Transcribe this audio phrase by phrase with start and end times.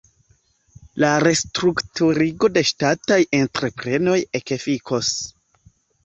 [1.01, 5.11] La restrukturigo de ŝtataj entreprenoj ekefikos.